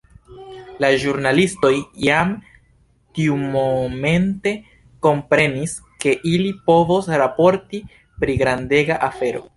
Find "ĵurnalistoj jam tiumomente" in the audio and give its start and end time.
1.01-4.55